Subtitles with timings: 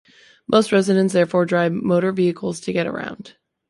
[0.47, 3.35] Most residents therefore drive motor vehicles to get around.